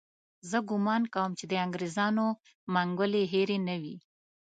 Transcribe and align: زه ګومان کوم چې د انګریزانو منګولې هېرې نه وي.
زه 0.49 0.57
ګومان 0.69 1.03
کوم 1.13 1.31
چې 1.39 1.45
د 1.51 1.53
انګریزانو 1.65 2.25
منګولې 2.73 3.23
هېرې 3.33 3.57
نه 3.67 3.75
وي. 3.81 3.95